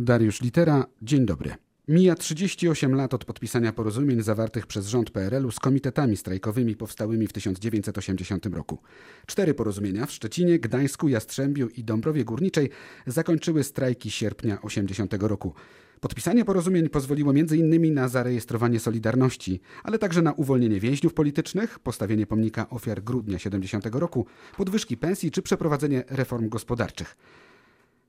Dariusz 0.00 0.42
Litera, 0.42 0.86
dzień 1.02 1.26
dobry. 1.26 1.54
Mija 1.88 2.14
38 2.14 2.94
lat 2.94 3.14
od 3.14 3.24
podpisania 3.24 3.72
porozumień 3.72 4.22
zawartych 4.22 4.66
przez 4.66 4.86
rząd 4.86 5.10
PRL-u 5.10 5.50
z 5.50 5.58
komitetami 5.58 6.16
strajkowymi 6.16 6.76
powstałymi 6.76 7.26
w 7.26 7.32
1980 7.32 8.46
roku. 8.46 8.78
Cztery 9.26 9.54
porozumienia 9.54 10.06
w 10.06 10.12
Szczecinie, 10.12 10.58
Gdańsku, 10.58 11.08
Jastrzębiu 11.08 11.68
i 11.68 11.84
Dąbrowie 11.84 12.24
Górniczej 12.24 12.70
zakończyły 13.06 13.64
strajki 13.64 14.10
sierpnia 14.10 14.62
80 14.62 15.14
roku. 15.20 15.54
Podpisanie 16.00 16.44
porozumień 16.44 16.88
pozwoliło 16.88 17.30
m.in. 17.30 17.94
na 17.94 18.08
zarejestrowanie 18.08 18.80
Solidarności, 18.80 19.60
ale 19.82 19.98
także 19.98 20.22
na 20.22 20.32
uwolnienie 20.32 20.80
więźniów 20.80 21.14
politycznych, 21.14 21.78
postawienie 21.78 22.26
pomnika 22.26 22.70
ofiar 22.70 23.02
grudnia 23.02 23.38
70 23.38 23.86
roku, 23.92 24.26
podwyżki 24.56 24.96
pensji 24.96 25.30
czy 25.30 25.42
przeprowadzenie 25.42 26.04
reform 26.08 26.48
gospodarczych. 26.48 27.16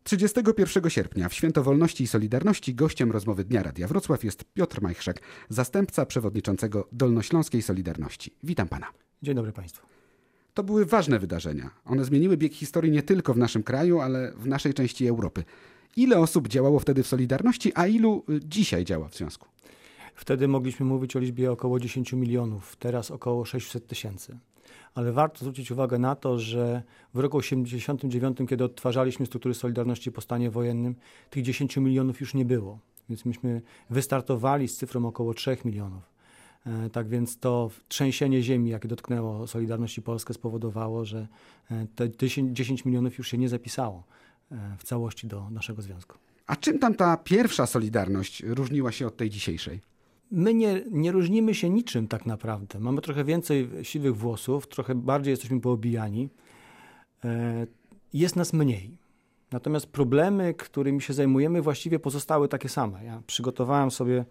31 0.09 0.89
sierpnia 0.89 1.29
w 1.29 1.33
Święto 1.33 1.63
Wolności 1.63 2.03
i 2.03 2.07
Solidarności 2.07 2.75
gościem 2.75 3.11
rozmowy 3.11 3.43
Dnia 3.43 3.63
Radia 3.63 3.87
Wrocław 3.87 4.23
jest 4.23 4.43
Piotr 4.53 4.81
Majchrzak, 4.81 5.19
zastępca 5.49 6.05
przewodniczącego 6.05 6.87
Dolnośląskiej 6.91 7.61
Solidarności. 7.61 8.31
Witam 8.43 8.67
pana. 8.67 8.87
Dzień 9.21 9.35
dobry 9.35 9.51
państwu. 9.51 9.87
To 10.53 10.63
były 10.63 10.85
ważne 10.85 11.19
wydarzenia. 11.19 11.69
One 11.85 12.05
zmieniły 12.05 12.37
bieg 12.37 12.53
historii 12.53 12.91
nie 12.91 13.03
tylko 13.03 13.33
w 13.33 13.37
naszym 13.37 13.63
kraju, 13.63 13.99
ale 13.99 14.31
w 14.31 14.47
naszej 14.47 14.73
części 14.73 15.07
Europy. 15.07 15.43
Ile 15.95 16.19
osób 16.19 16.47
działało 16.47 16.79
wtedy 16.79 17.03
w 17.03 17.07
Solidarności, 17.07 17.71
a 17.75 17.87
ilu 17.87 18.23
y, 18.29 18.39
dzisiaj 18.45 18.85
działa 18.85 19.07
w 19.07 19.15
związku? 19.15 19.47
Wtedy 20.15 20.47
mogliśmy 20.47 20.85
mówić 20.85 21.15
o 21.15 21.19
liczbie 21.19 21.51
około 21.51 21.79
10 21.79 22.13
milionów, 22.13 22.75
teraz 22.75 23.11
około 23.11 23.45
600 23.45 23.87
tysięcy 23.87 24.37
ale 24.95 25.11
warto 25.11 25.39
zwrócić 25.39 25.71
uwagę 25.71 25.99
na 25.99 26.15
to, 26.15 26.39
że 26.39 26.83
w 27.13 27.19
roku 27.19 27.41
1989, 27.41 28.49
kiedy 28.49 28.63
odtwarzaliśmy 28.63 29.25
struktury 29.25 29.55
Solidarności 29.55 30.11
po 30.11 30.21
stanie 30.21 30.51
wojennym, 30.51 30.95
tych 31.29 31.43
10 31.43 31.77
milionów 31.77 32.19
już 32.19 32.33
nie 32.33 32.45
było. 32.45 32.79
Więc 33.09 33.25
myśmy 33.25 33.61
wystartowali 33.89 34.67
z 34.67 34.77
cyfrą 34.77 35.05
około 35.05 35.33
3 35.33 35.57
milionów. 35.65 36.19
E, 36.65 36.89
tak 36.89 37.07
więc 37.07 37.37
to 37.37 37.69
trzęsienie 37.87 38.43
ziemi, 38.43 38.69
jakie 38.69 38.87
dotknęło 38.87 39.47
Solidarności 39.47 40.01
Polskę, 40.01 40.33
spowodowało, 40.33 41.05
że 41.05 41.27
e, 41.71 41.87
te 41.95 42.09
10 42.53 42.85
milionów 42.85 43.17
już 43.17 43.27
się 43.27 43.37
nie 43.37 43.49
zapisało 43.49 44.03
e, 44.51 44.75
w 44.77 44.83
całości 44.83 45.27
do 45.27 45.49
naszego 45.49 45.81
związku. 45.81 46.17
A 46.47 46.55
czym 46.55 46.79
tam 46.79 46.95
ta 46.95 47.17
pierwsza 47.17 47.65
Solidarność 47.65 48.43
różniła 48.43 48.91
się 48.91 49.07
od 49.07 49.17
tej 49.17 49.29
dzisiejszej? 49.29 49.81
My 50.31 50.53
nie, 50.53 50.81
nie 50.91 51.11
różnimy 51.11 51.55
się 51.55 51.69
niczym 51.69 52.07
tak 52.07 52.25
naprawdę. 52.25 52.79
Mamy 52.79 53.01
trochę 53.01 53.23
więcej 53.23 53.69
siwych 53.83 54.17
włosów, 54.17 54.67
trochę 54.67 54.95
bardziej 54.95 55.31
jesteśmy 55.31 55.61
poobijani. 55.61 56.29
E, 57.25 57.67
jest 58.13 58.35
nas 58.35 58.53
mniej. 58.53 58.97
Natomiast 59.51 59.87
problemy, 59.87 60.53
którymi 60.53 61.01
się 61.01 61.13
zajmujemy, 61.13 61.61
właściwie 61.61 61.99
pozostały 61.99 62.47
takie 62.47 62.69
same. 62.69 63.05
Ja 63.05 63.21
przygotowałem 63.27 63.91
sobie 63.91 64.25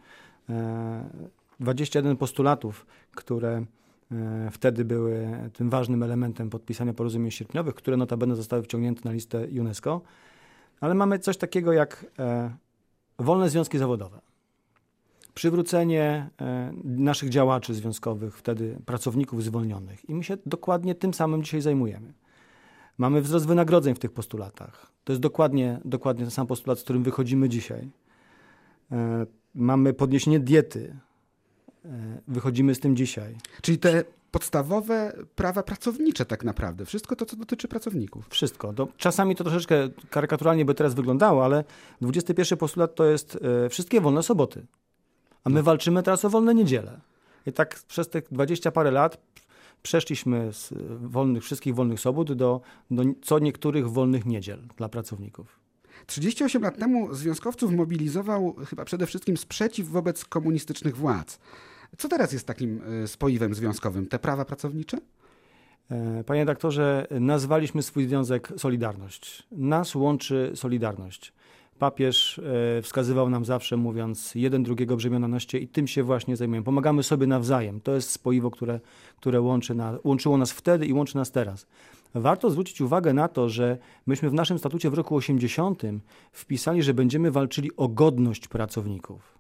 21 1.60 2.12
e, 2.12 2.16
postulatów, 2.16 2.86
które 3.14 3.64
e, 4.12 4.50
wtedy 4.52 4.84
były 4.84 5.28
tym 5.52 5.70
ważnym 5.70 6.02
elementem 6.02 6.50
podpisania 6.50 6.94
porozumień 6.94 7.30
sierpniowych, 7.30 7.74
które 7.74 7.96
notabene 7.96 8.36
zostały 8.36 8.62
wciągnięte 8.62 9.00
na 9.04 9.12
listę 9.12 9.46
UNESCO. 9.60 10.00
Ale 10.80 10.94
mamy 10.94 11.19
coś 11.19 11.36
takiego 11.36 11.72
jak 11.72 12.06
wolne 13.19 13.50
związki 13.50 13.78
zawodowe 13.78 14.28
przywrócenie 15.39 16.31
e, 16.41 16.72
naszych 16.84 17.28
działaczy 17.28 17.75
związkowych, 17.75 18.39
wtedy 18.39 18.78
pracowników 18.86 19.44
zwolnionych. 19.44 20.08
I 20.08 20.14
my 20.14 20.25
się 20.25 20.36
dokładnie 20.47 20.94
tym 20.94 21.14
samym 21.14 21.42
dzisiaj 21.42 21.61
zajmujemy. 21.61 22.12
Mamy 22.98 23.22
wzrost 23.22 23.47
wynagrodzeń 23.47 23.94
w 23.94 23.98
tych 23.98 24.12
postulatach. 24.12 24.92
To 25.05 25.12
jest 25.12 25.22
dokładnie, 25.22 25.81
dokładnie 25.84 26.25
ten 26.25 26.31
sam 26.31 26.47
postulat, 26.47 26.78
z 26.78 26.83
którym 26.83 27.03
wychodzimy 27.03 27.48
dzisiaj. 27.48 27.91
E, 28.92 29.27
mamy 29.55 29.92
podniesienie 29.92 30.41
diety. 30.41 30.97
E, 31.84 31.89
wychodzimy 32.28 32.75
z 32.75 32.81
tym 32.81 32.97
dzisiaj. 32.97 33.36
Czyli 33.62 33.78
te 33.78 34.05
podstawowe 34.31 35.12
prawa 35.36 35.62
pracownicze 35.62 36.25
tak 36.26 36.44
naprawdę. 36.44 36.84
Wszystko 36.84 37.16
to, 37.16 37.26
co 37.26 37.37
dotyczy 37.37 37.69
pracowników. 37.69 38.26
Wszystko. 38.31 38.75
Czasami 38.97 39.37
to 39.37 39.44
troszeczkę 39.44 39.88
karykaturalnie 40.10 40.65
by 40.65 40.75
teraz 40.75 40.94
wyglądało, 40.94 41.44
ale 41.44 41.65
21 42.00 42.59
postulat 42.59 42.94
to 42.94 43.05
jest 43.05 43.38
wszystkie 43.69 44.00
wolne 44.00 44.22
soboty. 44.22 44.66
A 45.48 45.50
my 45.50 45.62
walczymy 45.62 46.03
teraz 46.03 46.25
o 46.25 46.31
wolne 46.31 46.54
niedziele. 46.54 47.00
I 47.47 47.53
tak 47.53 47.81
przez 47.88 48.09
tych 48.09 48.25
dwadzieścia 48.32 48.70
parę 48.70 48.91
lat 48.91 49.19
przeszliśmy 49.82 50.53
z 50.53 50.75
wolnych, 51.00 51.44
wszystkich 51.44 51.75
wolnych 51.75 52.00
sobot 52.00 52.32
do, 52.32 52.60
do 52.91 53.03
co 53.22 53.38
niektórych 53.38 53.91
wolnych 53.91 54.26
niedziel 54.26 54.62
dla 54.76 54.88
pracowników. 54.88 55.60
38 56.06 56.62
lat 56.62 56.78
temu 56.78 57.14
związkowców 57.14 57.72
mobilizował 57.72 58.54
chyba 58.70 58.84
przede 58.84 59.06
wszystkim 59.06 59.37
sprzeciw 59.37 59.88
wobec 59.88 60.25
komunistycznych 60.25 60.97
władz. 60.97 61.38
Co 61.98 62.08
teraz 62.08 62.32
jest 62.32 62.47
takim 62.47 62.82
e, 63.04 63.08
spoiwem 63.08 63.54
związkowym? 63.54 64.06
Te 64.06 64.19
prawa 64.19 64.44
pracownicze? 64.44 64.98
E, 65.91 66.25
panie 66.25 66.41
redaktorze, 66.41 67.06
nazwaliśmy 67.10 67.82
swój 67.82 68.08
związek 68.08 68.53
Solidarność. 68.56 69.47
Nas 69.53 69.94
łączy 69.94 70.53
Solidarność. 70.54 71.32
Papież 71.78 72.39
e, 72.78 72.83
wskazywał 72.83 73.31
nam 73.31 73.44
zawsze, 73.44 73.77
mówiąc 73.77 74.34
jeden 74.34 74.62
drugiego 74.62 74.97
brzemiona 74.97 75.28
noście 75.28 75.59
i 75.59 75.69
tym 75.69 75.87
się 75.87 76.03
właśnie 76.03 76.37
zajmujemy. 76.37 76.65
Pomagamy 76.65 77.03
sobie 77.03 77.27
nawzajem. 77.27 77.81
To 77.81 77.94
jest 77.94 78.11
spoiwo, 78.11 78.50
które, 78.50 78.81
które 79.16 79.41
łączy 79.41 79.75
łączyło 80.05 80.38
nas 80.38 80.53
wtedy 80.53 80.87
i 80.87 80.93
łączy 80.93 81.17
nas 81.17 81.31
teraz. 81.31 81.67
Warto 82.15 82.50
zwrócić 82.50 82.81
uwagę 82.81 83.12
na 83.12 83.28
to, 83.28 83.49
że 83.49 83.78
myśmy 84.06 84.31
w 84.31 84.34
naszym 84.34 84.59
statucie 84.59 84.91
w 84.91 84.94
roku 84.94 85.17
80 85.17 85.83
wpisali, 86.33 86.83
że 86.83 86.94
będziemy 86.94 87.31
walczyli 87.31 87.71
o 87.77 87.88
godność 87.88 88.49
pracowników, 88.49 89.38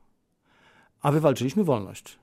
a 1.02 1.12
wywalczyliśmy 1.12 1.64
wolność. 1.64 2.18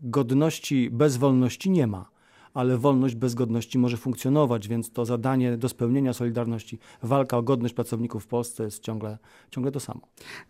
Godności 0.00 0.90
bez 0.90 1.16
wolności 1.16 1.70
nie 1.70 1.86
ma 1.86 2.12
ale 2.54 2.78
wolność 2.78 3.14
bez 3.14 3.34
godności 3.34 3.78
może 3.78 3.96
funkcjonować, 3.96 4.68
więc 4.68 4.90
to 4.90 5.04
zadanie 5.04 5.56
do 5.56 5.68
spełnienia 5.68 6.12
Solidarności, 6.12 6.78
walka 7.02 7.36
o 7.36 7.42
godność 7.42 7.74
pracowników 7.74 8.24
w 8.24 8.26
Polsce 8.26 8.64
jest 8.64 8.82
ciągle, 8.82 9.18
ciągle 9.50 9.72
to 9.72 9.80
samo. 9.80 10.00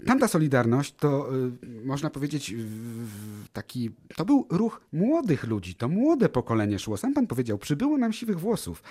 Tamta 0.06 0.28
Solidarność 0.28 0.94
to 0.94 1.34
y, 1.34 1.84
można 1.84 2.10
powiedzieć 2.10 2.54
taki, 3.52 3.90
to 4.16 4.24
był 4.24 4.46
ruch 4.50 4.80
młodych 4.92 5.44
ludzi, 5.44 5.74
to 5.74 5.88
młode 5.88 6.28
pokolenie 6.28 6.78
szło. 6.78 6.96
Sam 6.96 7.14
pan 7.14 7.26
powiedział, 7.26 7.58
przybyło 7.58 7.98
nam 7.98 8.12
siwych 8.12 8.40
włosów. 8.40 8.82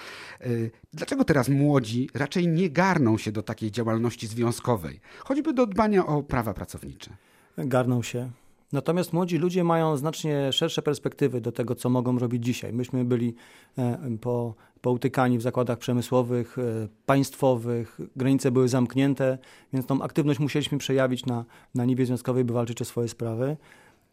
Y, 0.46 0.72
dlaczego 0.94 1.24
teraz 1.24 1.50
młodzi 1.50 2.10
raczej 2.14 2.48
nie 2.48 2.70
garną 2.70 3.18
się 3.18 3.32
do 3.32 3.44
takiej 3.44 3.72
działalności 3.72 4.28
związkowej, 4.28 5.00
choćby 5.20 5.54
do 5.54 5.68
dbania 5.68 6.06
o 6.06 6.24
prawa 6.24 6.54
pracownicze? 6.54 7.16
Garną 7.58 8.02
się. 8.02 8.32
Natomiast 8.72 9.14
młodzi 9.14 9.38
ludzie 9.38 9.64
mają 9.64 9.98
znacznie 9.98 10.54
szersze 10.54 10.82
perspektywy 10.82 11.42
do 11.42 11.52
tego, 11.52 11.76
co 11.76 11.90
mogą 11.90 12.20
robić 12.20 12.46
dzisiaj. 12.46 12.74
Myśmy 12.74 13.06
byli 13.06 13.34
e, 13.78 14.18
po, 14.22 14.56
poutykani 14.82 15.38
w 15.38 15.42
zakładach 15.42 15.78
przemysłowych, 15.78 16.58
e, 16.59 16.88
państwowych, 17.06 18.00
granice 18.16 18.52
były 18.52 18.68
zamknięte, 18.68 19.38
więc 19.74 19.86
tą 19.86 20.02
aktywność 20.02 20.40
musieliśmy 20.40 20.78
przejawić 20.78 21.26
na, 21.26 21.46
na 21.76 21.86
niwie 21.86 22.06
związkowej, 22.06 22.44
by 22.44 22.54
walczyć 22.54 22.82
o 22.82 22.86
swoje 22.86 23.08
sprawy. 23.08 23.58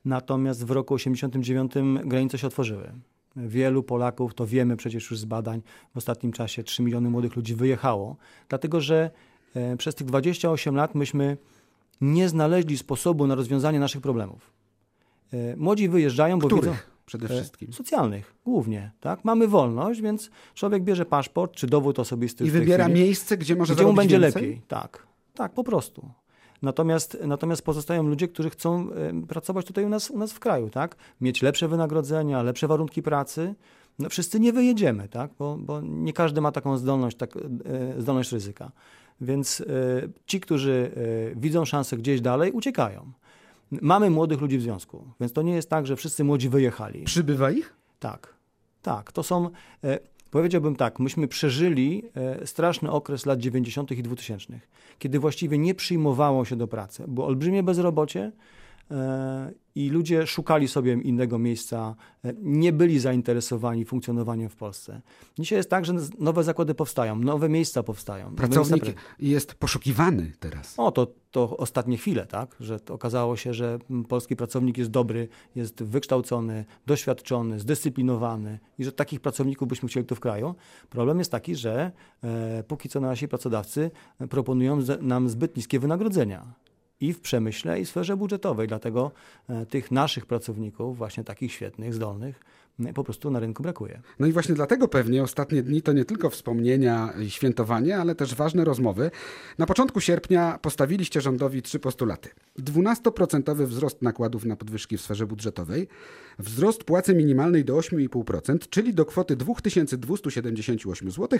Natomiast 0.04 0.66
w 0.66 0.70
roku 0.70 0.96
1989 0.96 2.08
granice 2.08 2.38
się 2.38 2.46
otworzyły. 2.46 2.92
Wielu 3.36 3.82
Polaków, 3.82 4.34
to 4.34 4.46
wiemy 4.46 4.76
przecież 4.76 5.10
już 5.10 5.20
z 5.20 5.25
badań, 5.25 5.62
w 5.94 5.96
ostatnim 5.96 6.32
czasie 6.32 6.62
3 6.62 6.82
miliony 6.82 7.10
młodych 7.10 7.36
ludzi 7.36 7.54
wyjechało, 7.54 8.16
dlatego 8.48 8.80
że 8.80 9.10
e, 9.54 9.76
przez 9.76 9.94
tych 9.94 10.06
28 10.06 10.76
lat 10.76 10.94
myśmy 10.94 11.36
nie 12.00 12.28
znaleźli 12.28 12.78
sposobu 12.78 13.26
na 13.26 13.34
rozwiązanie 13.34 13.81
naszych 13.81 14.00
problemów. 14.00 14.50
E, 15.32 15.56
młodzi 15.56 15.88
wyjeżdżają, 15.88 16.38
bo 16.38 16.47
Których? 16.47 16.64
widzą... 16.64 16.76
Przede 17.06 17.26
e, 17.26 17.28
wszystkim. 17.28 17.72
Socjalnych, 17.72 18.34
głównie. 18.44 18.91
Tak? 19.00 19.25
Mamy 19.25 19.48
wolność, 19.48 20.00
więc 20.00 20.31
człowiek 20.54 20.82
bierze 20.82 21.06
paszport 21.06 21.53
czy 21.53 21.66
dowód 21.66 21.98
osobisty. 21.98 22.44
I 22.44 22.50
wybiera 22.50 22.88
miejsce, 22.88 23.37
gdzie 23.37 23.56
może 23.56 23.75
Gdzie 23.75 23.84
mu 23.84 23.92
będzie 23.92 24.20
więcej? 24.20 24.42
lepiej. 24.42 24.62
Tak, 24.69 25.06
tak, 25.34 25.53
po 25.53 25.64
prostu. 25.64 26.08
Natomiast, 26.62 27.19
natomiast 27.26 27.62
pozostają 27.62 28.02
ludzie, 28.02 28.28
którzy 28.28 28.50
chcą 28.50 28.88
pracować 29.28 29.67
tutaj 29.67 29.84
u 29.84 29.88
nas, 29.88 30.11
u 30.11 30.19
nas 30.19 30.32
w 30.32 30.38
kraju, 30.40 30.70
tak? 30.70 30.96
Mieć 31.20 31.43
lepsze 31.43 31.69
wynagrodzenia, 31.69 32.43
lepsze 32.43 32.69
warunki 32.69 33.02
pracy. 33.02 33.55
No, 33.99 34.08
wszyscy 34.08 34.40
nie 34.40 34.52
wyjedziemy, 34.52 35.08
tak? 35.08 35.31
Bo, 35.38 35.56
bo 35.61 35.81
nie 35.81 36.12
każdy 36.12 36.40
ma 36.40 36.52
taką 36.52 36.78
zdolność, 36.78 37.17
tak, 37.17 37.37
e, 37.37 37.40
zdolność 38.02 38.32
ryzyka. 38.32 38.72
Więc 39.20 39.65
ci, 40.26 40.41
którzy 40.41 40.91
widzą 41.37 41.65
szansę 41.65 41.97
gdzieś 41.97 42.20
dalej, 42.20 42.53
uciekają. 42.53 43.12
Mamy 43.70 44.11
młodych 44.11 44.41
ludzi 44.41 44.59
w 44.59 44.62
związku, 44.62 45.05
więc 45.20 45.32
to 45.32 45.43
nie 45.43 45.55
jest 45.55 45.70
tak, 45.70 45.87
że 45.87 45.97
wszyscy 45.97 46.25
młodzi 46.25 46.49
wyjechali. 46.49 47.05
Przybywa 47.05 47.50
ich? 47.50 47.75
Tak, 48.00 48.35
tak. 48.82 49.12
To 49.12 49.23
są, 49.23 49.50
e, 49.85 49.99
powiedziałbym 50.31 50.76
tak, 50.76 50.99
myśmy 50.99 51.29
przeżyli 51.29 52.03
e, 52.15 52.47
straszny 52.47 52.91
okres 52.91 53.26
lat 53.26 53.38
90. 53.38 53.91
i 53.91 54.03
2000, 54.03 54.61
kiedy 54.99 55.19
właściwie 55.19 55.59
nie 55.59 55.75
przyjmowało 55.75 56.44
się 56.44 56.56
do 56.56 56.69
pracy. 56.69 57.05
Było 57.09 57.26
olbrzymie 57.26 57.62
bezrobocie, 57.62 58.32
i 59.75 59.90
ludzie 59.90 60.26
szukali 60.26 60.69
sobie 60.69 60.93
innego 60.93 61.38
miejsca, 61.38 61.94
nie 62.43 62.73
byli 62.73 62.99
zainteresowani 62.99 63.85
funkcjonowaniem 63.85 64.49
w 64.49 64.56
Polsce. 64.56 65.00
Dzisiaj 65.38 65.56
jest 65.56 65.70
tak, 65.70 65.85
że 65.85 65.94
nowe 66.19 66.44
zakłady 66.44 66.75
powstają, 66.75 67.19
nowe 67.19 67.49
miejsca 67.49 67.82
powstają. 67.82 68.35
Pracownik 68.35 68.85
jest 69.19 69.55
poszukiwany 69.55 70.32
teraz. 70.40 70.75
O, 70.76 70.93
to, 70.93 71.06
to 71.31 71.56
ostatnie 71.56 71.96
chwile, 71.96 72.26
tak? 72.26 72.56
Że 72.61 72.79
okazało 72.90 73.37
się, 73.37 73.55
że 73.55 73.79
polski 74.08 74.37
pracownik 74.37 74.79
jest 74.79 74.91
dobry, 74.91 75.29
jest 75.55 75.82
wykształcony, 75.82 76.64
doświadczony, 76.87 77.61
zdyscyplinowany 77.61 78.58
i 78.79 78.84
że 78.84 78.93
takich 78.93 79.20
pracowników 79.20 79.69
byśmy 79.69 79.88
chcieli 79.88 80.06
tu 80.06 80.14
w 80.14 80.20
kraju. 80.20 80.55
Problem 80.91 81.19
jest 81.19 81.31
taki, 81.31 81.56
że 81.56 81.93
e, 82.23 82.62
póki 82.62 82.88
co 82.88 83.00
nasi 83.00 83.29
pracodawcy 83.29 83.91
proponują 84.31 84.79
nam 85.00 85.29
zbyt 85.29 85.56
niskie 85.56 85.79
wynagrodzenia 85.79 86.55
i 87.00 87.12
w 87.12 87.20
przemyśle, 87.20 87.80
i 87.80 87.84
w 87.84 87.88
sferze 87.88 88.16
budżetowej. 88.16 88.68
Dlatego 88.68 89.10
e, 89.48 89.66
tych 89.66 89.90
naszych 89.90 90.26
pracowników, 90.26 90.98
właśnie 90.98 91.24
takich 91.24 91.52
świetnych, 91.52 91.94
zdolnych, 91.94 92.40
po 92.94 93.04
prostu 93.04 93.30
na 93.30 93.40
rynku 93.40 93.62
brakuje. 93.62 94.00
No 94.19 94.26
i 94.26 94.32
właśnie 94.32 94.54
dlatego 94.54 94.88
pewnie 94.88 95.22
ostatnie 95.22 95.62
dni 95.62 95.82
to 95.82 95.92
nie 95.92 96.04
tylko 96.04 96.30
wspomnienia 96.30 97.12
i 97.20 97.30
świętowanie, 97.30 97.96
ale 97.96 98.14
też 98.14 98.34
ważne 98.34 98.64
rozmowy. 98.64 99.10
Na 99.58 99.66
początku 99.66 100.00
sierpnia 100.00 100.58
postawiliście 100.62 101.20
rządowi 101.20 101.62
trzy 101.62 101.78
postulaty. 101.78 102.28
12% 102.58 103.66
wzrost 103.66 104.02
nakładów 104.02 104.44
na 104.44 104.56
podwyżki 104.56 104.96
w 104.96 105.00
sferze 105.00 105.26
budżetowej, 105.26 105.88
wzrost 106.38 106.84
płacy 106.84 107.14
minimalnej 107.14 107.64
do 107.64 107.76
8,5%, 107.76 108.58
czyli 108.70 108.94
do 108.94 109.04
kwoty 109.04 109.36
2278 109.36 111.10
zł 111.10 111.38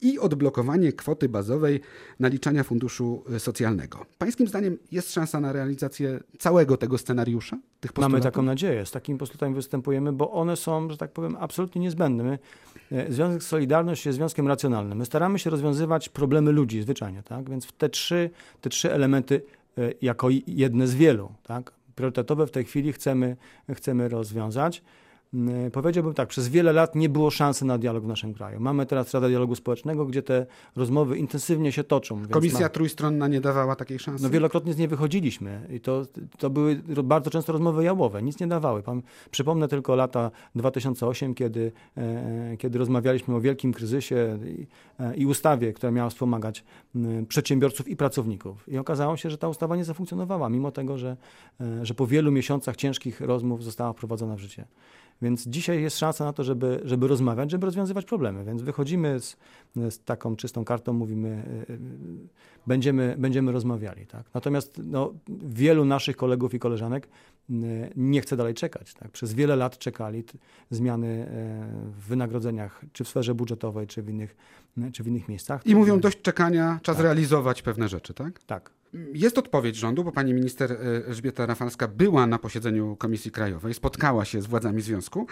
i 0.00 0.18
odblokowanie 0.18 0.92
kwoty 0.92 1.28
bazowej 1.28 1.80
naliczania 2.20 2.64
funduszu 2.64 3.24
socjalnego. 3.38 4.06
Pańskim 4.18 4.46
zdaniem 4.48 4.78
jest 4.92 5.12
szansa 5.12 5.40
na 5.40 5.52
realizację 5.52 6.20
całego 6.38 6.76
tego 6.76 6.98
scenariusza? 6.98 7.58
Tych 7.80 7.96
Mamy 7.96 8.20
taką 8.20 8.42
nadzieję. 8.42 8.86
Z 8.86 8.90
takimi 8.90 9.18
postulatami 9.18 9.54
występujemy, 9.54 10.12
bo 10.12 10.32
one 10.32 10.56
są, 10.56 10.77
że 10.90 10.96
tak 10.96 11.12
powiem, 11.12 11.36
absolutnie 11.40 11.80
niezbędne. 11.80 12.24
My, 12.24 12.38
e, 12.92 13.12
Związek 13.12 13.42
Solidarność 13.42 14.06
jest 14.06 14.16
związkiem 14.16 14.48
racjonalnym. 14.48 14.98
My 14.98 15.06
staramy 15.06 15.38
się 15.38 15.50
rozwiązywać 15.50 16.08
problemy 16.08 16.52
ludzi 16.52 16.82
zwyczajnie, 16.82 17.22
tak? 17.22 17.50
Więc 17.50 17.72
te 17.72 17.88
trzy, 17.88 18.30
te 18.60 18.70
trzy 18.70 18.92
elementy 18.92 19.42
e, 19.78 19.92
jako 20.02 20.28
jedne 20.46 20.86
z 20.86 20.94
wielu, 20.94 21.32
tak? 21.42 21.72
Priorytetowe 21.94 22.46
w 22.46 22.50
tej 22.50 22.64
chwili 22.64 22.92
chcemy, 22.92 23.36
chcemy 23.74 24.08
rozwiązać. 24.08 24.82
Mm, 25.34 25.70
powiedziałbym 25.70 26.14
tak, 26.14 26.28
przez 26.28 26.48
wiele 26.48 26.72
lat 26.72 26.94
nie 26.94 27.08
było 27.08 27.30
szansy 27.30 27.64
na 27.64 27.78
dialog 27.78 28.04
w 28.04 28.06
naszym 28.06 28.34
kraju. 28.34 28.60
Mamy 28.60 28.86
teraz 28.86 29.14
Radę 29.14 29.28
Dialogu 29.28 29.54
Społecznego, 29.54 30.06
gdzie 30.06 30.22
te 30.22 30.46
rozmowy 30.76 31.18
intensywnie 31.18 31.72
się 31.72 31.84
toczą. 31.84 32.28
Komisja 32.28 32.60
ma... 32.60 32.68
trójstronna 32.68 33.28
nie 33.28 33.40
dawała 33.40 33.76
takiej 33.76 33.98
szansy? 33.98 34.24
No 34.24 34.30
wielokrotnie 34.30 34.72
z 34.72 34.78
niej 34.78 34.88
wychodziliśmy 34.88 35.68
i 35.70 35.80
to, 35.80 36.02
to 36.38 36.50
były 36.50 36.82
bardzo 37.04 37.30
często 37.30 37.52
rozmowy 37.52 37.84
jałowe, 37.84 38.22
nic 38.22 38.40
nie 38.40 38.46
dawały. 38.46 38.82
Pan, 38.82 39.02
przypomnę 39.30 39.68
tylko 39.68 39.96
lata 39.96 40.30
2008, 40.54 41.34
kiedy, 41.34 41.72
e, 41.96 42.56
kiedy 42.58 42.78
rozmawialiśmy 42.78 43.34
o 43.34 43.40
wielkim 43.40 43.72
kryzysie 43.72 44.38
i, 44.44 44.66
e, 45.00 45.16
i 45.16 45.26
ustawie, 45.26 45.72
która 45.72 45.92
miała 45.92 46.10
wspomagać 46.10 46.64
przedsiębiorców 47.28 47.88
i 47.88 47.96
pracowników. 47.96 48.68
I 48.68 48.78
okazało 48.78 49.16
się, 49.16 49.30
że 49.30 49.38
ta 49.38 49.48
ustawa 49.48 49.76
nie 49.76 49.84
zafunkcjonowała, 49.84 50.48
mimo 50.48 50.70
tego, 50.70 50.98
że, 50.98 51.16
e, 51.60 51.86
że 51.86 51.94
po 51.94 52.06
wielu 52.06 52.32
miesiącach 52.32 52.76
ciężkich 52.76 53.20
rozmów 53.20 53.64
została 53.64 53.92
wprowadzona 53.92 54.36
w 54.36 54.38
życie. 54.38 54.64
Więc 55.22 55.48
dzisiaj 55.48 55.82
jest 55.82 55.98
szansa 55.98 56.24
na 56.24 56.32
to, 56.32 56.44
żeby, 56.44 56.80
żeby 56.84 57.08
rozmawiać, 57.08 57.50
żeby 57.50 57.66
rozwiązywać 57.66 58.04
problemy. 58.04 58.44
Więc 58.44 58.62
wychodzimy 58.62 59.20
z, 59.20 59.36
z 59.76 60.04
taką 60.04 60.36
czystą 60.36 60.64
kartą, 60.64 60.92
mówimy, 60.92 61.28
y, 61.70 61.72
y, 61.72 61.78
będziemy, 62.66 63.16
będziemy 63.18 63.52
rozmawiali. 63.52 64.06
Tak? 64.06 64.24
Natomiast 64.34 64.80
no, 64.84 65.12
wielu 65.28 65.84
naszych 65.84 66.16
kolegów 66.16 66.54
i 66.54 66.58
koleżanek 66.58 67.06
y, 67.06 67.08
nie 67.96 68.20
chce 68.20 68.36
dalej 68.36 68.54
czekać. 68.54 68.94
Tak? 68.94 69.10
Przez 69.10 69.32
wiele 69.34 69.56
lat 69.56 69.78
czekali 69.78 70.24
zmiany 70.70 71.26
w 71.84 72.08
wynagrodzeniach, 72.08 72.84
czy 72.92 73.04
w 73.04 73.08
sferze 73.08 73.34
budżetowej, 73.34 73.86
czy 73.86 74.02
w 74.02 74.08
innych, 74.08 74.36
czy 74.92 75.02
w 75.02 75.06
innych 75.06 75.28
miejscach. 75.28 75.66
I 75.66 75.74
mówią 75.74 76.00
dość 76.00 76.22
czekania, 76.22 76.80
czas 76.82 76.96
tak. 76.96 77.04
realizować 77.04 77.62
pewne 77.62 77.88
rzeczy, 77.88 78.14
tak? 78.14 78.42
Tak. 78.42 78.70
Jest 79.12 79.38
odpowiedź 79.38 79.76
rządu, 79.76 80.04
bo 80.04 80.12
pani 80.12 80.34
minister 80.34 80.72
e, 80.72 80.76
Elżbieta 81.06 81.46
Rafalska 81.46 81.88
była 81.88 82.26
na 82.26 82.38
posiedzeniu 82.38 82.96
Komisji 82.96 83.30
Krajowej, 83.30 83.74
spotkała 83.74 84.24
się 84.24 84.42
z 84.42 84.46
władzami 84.46 84.82
związku, 84.82 85.26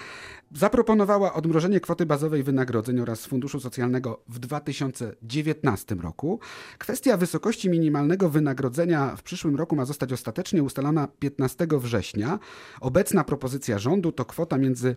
zaproponowała 0.55 1.32
odmrożenie 1.32 1.81
kwoty 1.81 2.06
bazowej 2.06 2.43
wynagrodzeń 2.43 3.00
oraz 3.00 3.26
funduszu 3.26 3.61
socjalnego 3.61 4.23
w 4.29 4.38
2019 4.38 5.94
roku. 5.94 6.41
Kwestia 6.79 7.17
wysokości 7.17 7.70
minimalnego 7.70 8.29
wynagrodzenia 8.29 9.17
w 9.17 9.23
przyszłym 9.23 9.56
roku 9.56 9.76
ma 9.76 9.85
zostać 9.85 10.12
ostatecznie 10.12 10.62
ustalona 10.62 11.09
15 11.19 11.67
września. 11.70 12.38
Obecna 12.81 13.25
propozycja 13.25 13.79
rządu 13.79 14.12
to 14.12 14.25
kwota 14.25 14.59
między 14.59 14.97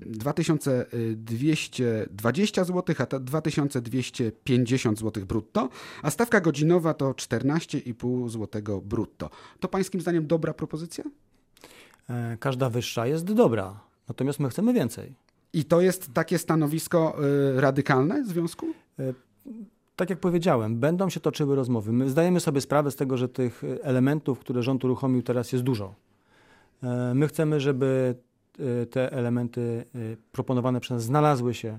2220 0.00 2.64
zł 2.64 2.96
a 2.98 3.06
2250 3.18 4.98
zł 4.98 5.26
brutto, 5.26 5.68
a 6.02 6.10
stawka 6.10 6.40
godzinowa 6.40 6.94
to 6.94 7.14
14 7.14 7.65
12,5 7.66 8.28
zł 8.28 8.80
brutto. 8.82 9.30
To 9.60 9.68
pańskim 9.68 10.00
zdaniem 10.00 10.26
dobra 10.26 10.54
propozycja? 10.54 11.04
E, 12.10 12.36
każda 12.40 12.70
wyższa 12.70 13.06
jest 13.06 13.32
dobra, 13.32 13.80
natomiast 14.08 14.40
my 14.40 14.48
chcemy 14.48 14.72
więcej. 14.72 15.14
I 15.52 15.64
to 15.64 15.80
jest 15.80 16.12
takie 16.14 16.38
stanowisko 16.38 17.16
y, 17.56 17.60
radykalne 17.60 18.24
związku? 18.24 18.66
E, 18.98 19.12
tak 19.96 20.10
jak 20.10 20.20
powiedziałem, 20.20 20.76
będą 20.76 21.10
się 21.10 21.20
toczyły 21.20 21.56
rozmowy. 21.56 21.92
My 21.92 22.10
zdajemy 22.10 22.40
sobie 22.40 22.60
sprawę 22.60 22.90
z 22.90 22.96
tego, 22.96 23.16
że 23.16 23.28
tych 23.28 23.62
elementów, 23.82 24.38
które 24.38 24.62
rząd 24.62 24.84
uruchomił 24.84 25.22
teraz 25.22 25.52
jest 25.52 25.64
dużo. 25.64 25.94
My 27.14 27.28
chcemy, 27.28 27.60
żeby 27.60 28.14
te 28.90 29.12
elementy 29.12 29.84
proponowane 30.32 30.80
przez 30.80 30.90
nas 30.90 31.02
znalazły 31.02 31.54
się 31.54 31.78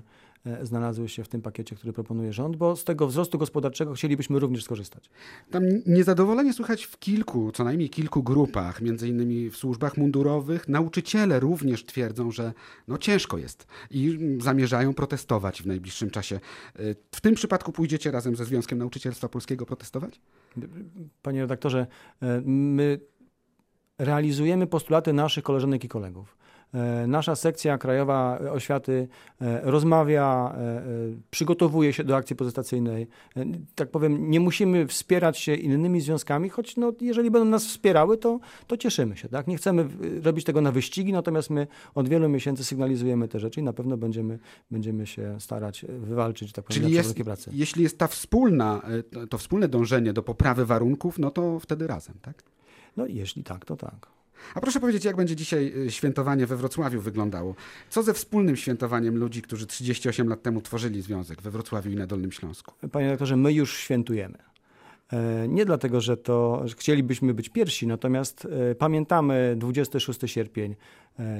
znalazły 0.62 1.08
się 1.08 1.24
w 1.24 1.28
tym 1.28 1.42
pakiecie, 1.42 1.76
który 1.76 1.92
proponuje 1.92 2.32
rząd, 2.32 2.56
bo 2.56 2.76
z 2.76 2.84
tego 2.84 3.06
wzrostu 3.06 3.38
gospodarczego 3.38 3.94
chcielibyśmy 3.94 4.38
również 4.38 4.64
skorzystać. 4.64 5.10
Tam 5.50 5.62
niezadowolenie 5.86 6.52
słychać 6.52 6.84
w 6.84 6.98
kilku, 6.98 7.52
co 7.52 7.64
najmniej 7.64 7.90
kilku 7.90 8.22
grupach, 8.22 8.80
między 8.80 9.08
innymi 9.08 9.50
w 9.50 9.56
służbach 9.56 9.96
mundurowych. 9.96 10.68
Nauczyciele 10.68 11.40
również 11.40 11.84
twierdzą, 11.84 12.30
że 12.30 12.52
no 12.88 12.98
ciężko 12.98 13.38
jest 13.38 13.66
i 13.90 14.18
zamierzają 14.40 14.94
protestować 14.94 15.62
w 15.62 15.66
najbliższym 15.66 16.10
czasie. 16.10 16.36
E, 16.36 16.40
w 17.14 17.20
tym 17.20 17.34
przypadku 17.34 17.72
pójdziecie 17.72 18.10
razem 18.10 18.36
ze 18.36 18.44
Związkiem 18.44 18.78
Nauczycielstwa 18.78 19.28
Polskiego 19.28 19.66
protestować? 19.66 20.20
Panie 21.22 21.40
redaktorze, 21.40 21.86
e, 22.22 22.42
my 22.44 23.00
realizujemy 23.98 24.66
postulaty 24.66 25.12
naszych 25.12 25.44
koleżanek 25.44 25.84
i 25.84 25.88
kolegów. 25.88 26.36
E, 26.74 27.06
nasza 27.06 27.36
sekcja 27.36 27.78
krajowa 27.78 28.38
oświaty 28.38 29.08
e, 29.40 29.60
rozmawia, 29.70 30.54
e, 30.56 30.82
przygotowuje 31.30 31.92
się 31.92 32.04
do 32.04 32.16
akcji 32.16 32.36
protestacyjnej. 32.36 33.06
Tak 33.74 33.90
powiem, 33.90 34.30
nie 34.30 34.40
musimy 34.40 34.86
wspierać 34.86 35.38
się 35.38 35.54
innymi 35.54 36.00
związkami, 36.00 36.48
choć 36.48 36.76
no, 36.76 36.92
jeżeli 37.00 37.30
będą 37.30 37.50
nas 37.50 37.66
wspierały, 37.66 38.16
to, 38.16 38.40
to 38.66 38.76
cieszymy 38.76 39.16
się. 39.16 39.28
Tak? 39.28 39.46
Nie 39.46 39.56
chcemy 39.56 39.88
robić 40.22 40.44
tego 40.44 40.60
na 40.60 40.72
wyścigi, 40.72 41.12
natomiast 41.12 41.50
my 41.50 41.66
od 41.94 42.08
wielu 42.08 42.28
miesięcy 42.28 42.64
sygnalizujemy 42.64 43.28
te 43.28 43.40
rzeczy 43.40 43.60
i 43.60 43.62
na 43.62 43.72
pewno 43.72 43.96
będziemy, 43.96 44.38
będziemy 44.70 45.06
się 45.06 45.40
starać 45.40 45.84
wywalczyć 45.88 46.52
tak 46.52 46.64
powiem, 46.64 46.82
Czyli 46.82 46.94
jest, 46.94 47.22
pracy. 47.24 47.50
jeśli 47.54 47.82
jest 47.82 47.98
ta 47.98 48.06
wspólna, 48.06 48.82
to 49.30 49.38
wspólne 49.38 49.68
dążenie 49.68 50.12
do 50.12 50.22
poprawy 50.22 50.66
warunków, 50.66 51.18
no 51.18 51.30
to 51.30 51.60
wtedy 51.60 51.86
razem, 51.86 52.14
tak? 52.22 52.42
No 52.96 53.06
jeśli 53.06 53.44
tak, 53.44 53.64
to 53.64 53.76
tak. 53.76 54.17
A 54.54 54.60
proszę 54.60 54.80
powiedzieć, 54.80 55.04
jak 55.04 55.16
będzie 55.16 55.36
dzisiaj 55.36 55.72
y, 55.86 55.90
świętowanie 55.90 56.46
we 56.46 56.56
Wrocławiu 56.56 57.00
wyglądało? 57.00 57.54
Co 57.90 58.02
ze 58.02 58.14
wspólnym 58.14 58.56
świętowaniem 58.56 59.16
ludzi, 59.16 59.42
którzy 59.42 59.66
38 59.66 60.28
lat 60.28 60.42
temu 60.42 60.60
tworzyli 60.60 61.02
związek 61.02 61.42
we 61.42 61.50
Wrocławiu 61.50 61.90
i 61.90 61.96
na 61.96 62.06
Dolnym 62.06 62.32
Śląsku? 62.32 62.74
Panie 62.92 63.10
doktorze, 63.10 63.36
my 63.36 63.52
już 63.52 63.76
świętujemy. 63.76 64.38
E, 65.12 65.48
nie 65.48 65.64
dlatego, 65.64 66.00
że 66.00 66.16
to 66.16 66.62
że 66.64 66.74
chcielibyśmy 66.74 67.34
być 67.34 67.48
pierwsi, 67.48 67.86
natomiast 67.86 68.48
e, 68.70 68.74
pamiętamy 68.74 69.54
26 69.58 70.20
sierpień 70.26 70.76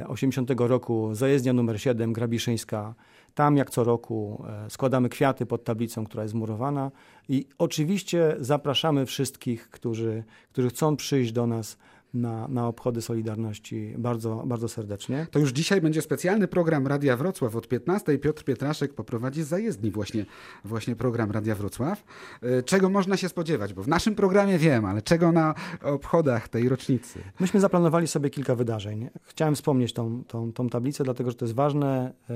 80 0.07 0.50
e, 0.50 0.55
roku, 0.69 1.11
zajezdnia 1.12 1.52
numer 1.52 1.81
7, 1.81 2.12
Grabiszyńska. 2.12 2.95
Tam 3.35 3.57
jak 3.57 3.71
co 3.71 3.85
roku 3.85 4.45
składamy 4.69 5.09
kwiaty 5.09 5.47
pod 5.47 5.64
tablicą, 5.64 6.05
która 6.05 6.23
jest 6.23 6.35
murowana 6.35 6.90
i 7.28 7.47
oczywiście 7.59 8.37
zapraszamy 8.40 9.07
wszystkich, 9.07 9.71
którzy, 9.71 10.25
którzy 10.52 10.69
chcą 10.69 10.97
przyjść 10.97 11.33
do 11.33 11.47
nas 11.47 11.78
na, 12.15 12.49
na 12.49 12.69
obchody 12.69 13.03
Solidarności 13.03 13.95
bardzo, 13.99 14.43
bardzo 14.47 14.69
serdecznie. 14.69 15.27
To 15.31 15.38
już 15.38 15.50
dzisiaj 15.50 15.81
będzie 15.81 16.03
specjalny 16.03 16.49
program 16.49 16.87
Radia 16.87 17.17
Wrocław 17.17 17.57
od 17.57 17.69
15. 17.69 18.19
Piotr 18.19 18.45
Pietraszek 18.45 18.95
poprowadzi 18.95 19.43
z 19.43 19.47
zajezdni 19.47 19.91
właśnie, 19.91 20.27
właśnie 20.65 20.97
program 20.97 21.31
Radia 21.31 21.55
Wrocław. 21.55 22.05
E, 22.43 22.62
czego 22.62 22.91
można 22.91 23.17
się 23.17 23.29
spodziewać? 23.29 23.75
Bo 23.75 23.83
w 23.83 23.88
naszym 23.88 24.15
programie 24.15 24.59
wiem, 24.59 24.85
ale 24.85 25.03
czego 25.03 25.33
na 25.33 25.55
obchodach 25.83 26.49
tej 26.49 26.69
rocznicy? 26.69 27.19
Myśmy 27.41 27.61
zaplanowali 27.61 28.07
sobie 28.07 28.31
kilka 28.31 28.55
wydarzeń. 28.55 29.09
Chciałem 29.23 29.55
wspomnieć 29.55 29.93
tą, 29.93 30.25
tą, 30.25 30.53
tą 30.53 30.69
tablicę, 30.69 31.05
dlatego 31.05 31.31
że 31.31 31.37
to 31.37 31.45
jest 31.45 31.55
ważne. 31.55 32.12
E, 32.31 32.35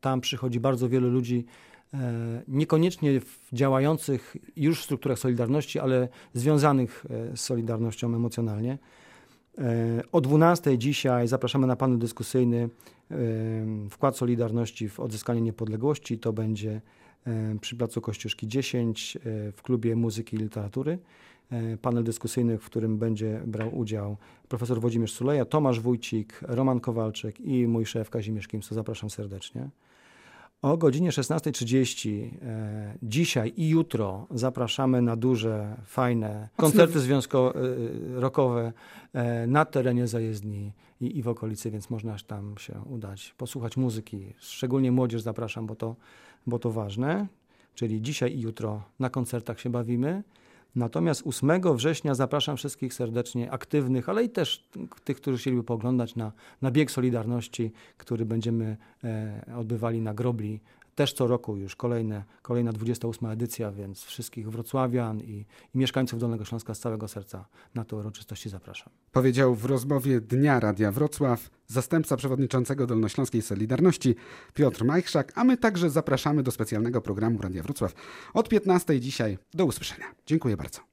tam 0.00 0.20
przychodzi 0.20 0.60
bardzo 0.60 0.88
wielu 0.88 1.10
ludzi 1.10 1.46
e, 1.94 2.42
niekoniecznie 2.48 3.20
działających 3.52 4.36
już 4.56 4.80
w 4.80 4.84
strukturach 4.84 5.18
Solidarności, 5.18 5.78
ale 5.78 6.08
związanych 6.34 7.06
z 7.34 7.40
Solidarnością 7.40 8.14
emocjonalnie. 8.14 8.78
O 10.12 10.20
12 10.20 10.78
dzisiaj 10.78 11.28
zapraszamy 11.28 11.66
na 11.66 11.76
panel 11.76 11.98
dyskusyjny 11.98 12.68
Wkład 13.90 14.16
Solidarności 14.16 14.88
w 14.88 15.00
odzyskanie 15.00 15.40
niepodległości. 15.40 16.18
To 16.18 16.32
będzie 16.32 16.80
przy 17.60 17.76
Placu 17.76 18.00
Kościuszki 18.00 18.48
10 18.48 19.18
w 19.52 19.62
klubie 19.62 19.96
muzyki 19.96 20.36
i 20.36 20.38
literatury. 20.38 20.98
Panel 21.82 22.04
dyskusyjny, 22.04 22.58
w 22.58 22.66
którym 22.66 22.98
będzie 22.98 23.42
brał 23.46 23.78
udział 23.78 24.16
profesor 24.48 24.80
Włodzimierz 24.80 25.12
Suleja, 25.12 25.44
Tomasz 25.44 25.80
Wójcik, 25.80 26.40
Roman 26.42 26.80
Kowalczyk 26.80 27.40
i 27.40 27.66
mój 27.66 27.86
szef 27.86 28.10
Kazimierz 28.10 28.48
Kimso. 28.48 28.74
Zapraszam 28.74 29.10
serdecznie. 29.10 29.68
O 30.62 30.76
godzinie 30.76 31.10
16.30 31.10 32.30
e, 32.42 32.98
dzisiaj 33.02 33.52
i 33.56 33.68
jutro 33.68 34.26
zapraszamy 34.30 35.02
na 35.02 35.16
duże, 35.16 35.76
fajne 35.84 36.48
koncerty 36.56 37.00
związkowo-rokowe 37.00 38.72
e, 39.12 39.46
na 39.46 39.64
terenie 39.64 40.06
zajezdni 40.06 40.72
i, 41.00 41.18
i 41.18 41.22
w 41.22 41.28
okolicy, 41.28 41.70
więc 41.70 41.90
można 41.90 42.16
tam 42.26 42.54
się 42.58 42.80
udać, 42.90 43.34
posłuchać 43.36 43.76
muzyki. 43.76 44.34
Szczególnie 44.38 44.92
młodzież 44.92 45.22
zapraszam, 45.22 45.66
bo 45.66 45.76
to, 45.76 45.96
bo 46.46 46.58
to 46.58 46.70
ważne. 46.70 47.26
Czyli 47.74 48.02
dzisiaj 48.02 48.32
i 48.32 48.40
jutro 48.40 48.82
na 48.98 49.10
koncertach 49.10 49.60
się 49.60 49.70
bawimy. 49.70 50.22
Natomiast 50.76 51.22
8 51.26 51.76
września 51.76 52.14
zapraszam 52.14 52.56
wszystkich 52.56 52.94
serdecznie 52.94 53.50
aktywnych, 53.50 54.08
ale 54.08 54.24
i 54.24 54.28
też 54.28 54.68
tych, 55.04 55.16
którzy 55.16 55.38
chcieliby 55.38 55.64
poglądać 55.64 56.16
na, 56.16 56.32
na 56.62 56.70
bieg 56.70 56.90
Solidarności, 56.90 57.72
który 57.96 58.24
będziemy 58.24 58.76
e, 59.04 59.54
odbywali 59.56 60.00
na 60.00 60.14
Grobli. 60.14 60.60
Też 60.96 61.12
co 61.12 61.26
roku 61.26 61.56
już 61.56 61.76
kolejne, 61.76 62.24
kolejna 62.42 62.72
28 62.72 63.30
edycja, 63.30 63.72
więc 63.72 64.04
wszystkich 64.04 64.50
wrocławian 64.50 65.20
i, 65.20 65.46
i 65.74 65.78
mieszkańców 65.78 66.20
Dolnego 66.20 66.44
Śląska 66.44 66.74
z 66.74 66.78
całego 66.78 67.08
serca 67.08 67.44
na 67.74 67.84
te 67.84 67.96
uroczystości 67.96 68.48
zapraszam. 68.48 68.92
Powiedział 69.12 69.54
w 69.54 69.64
rozmowie 69.64 70.20
Dnia 70.20 70.60
Radia 70.60 70.92
Wrocław 70.92 71.50
zastępca 71.66 72.16
przewodniczącego 72.16 72.86
Dolnośląskiej 72.86 73.42
Solidarności 73.42 74.14
Piotr 74.54 74.84
Majchrzak, 74.84 75.32
a 75.34 75.44
my 75.44 75.56
także 75.56 75.90
zapraszamy 75.90 76.42
do 76.42 76.50
specjalnego 76.50 77.00
programu 77.00 77.42
Radia 77.42 77.62
Wrocław 77.62 77.94
od 78.34 78.48
15 78.48 79.00
dzisiaj. 79.00 79.38
Do 79.54 79.64
usłyszenia. 79.64 80.06
Dziękuję 80.26 80.56
bardzo. 80.56 80.80